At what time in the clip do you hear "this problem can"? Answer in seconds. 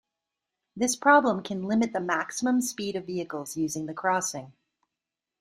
0.75-1.67